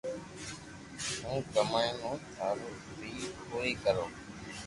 ھون 1.21 1.37
ڪمائي 1.53 1.89
مون 1.99 2.17
ٽاٻرو 2.35 2.69
ري 3.01 3.11
پوري 3.49 3.73
ڪرو 3.83 4.05